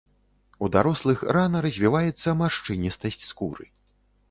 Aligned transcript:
У 0.67 0.69
дарослых 0.75 1.19
рана 1.37 1.61
развіваецца 1.67 2.35
маршчыністасць 2.41 3.23
скуры. 3.29 3.71